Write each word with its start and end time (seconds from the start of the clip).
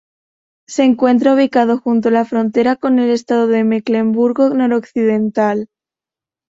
Se 0.67 0.83
encuentra 0.83 1.35
ubicado 1.35 1.77
junto 1.77 2.09
a 2.09 2.11
la 2.11 2.25
frontera 2.25 2.75
con 2.75 2.97
el 2.97 3.11
estado 3.11 3.45
de 3.45 3.63
Mecklemburgo 3.63 4.49
Noroccidental. 4.49 5.67